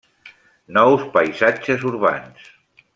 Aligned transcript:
Nous 0.77 1.05
paisatges 1.13 1.85
urbans. 1.93 2.49